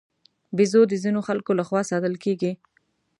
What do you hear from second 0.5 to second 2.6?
بیزو د ځینو خلکو له خوا ساتل کېږي.